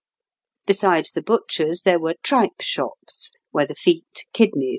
[0.65, 4.69] Besides the butchers' there were tripe shops, where the feet, kidneys, &c.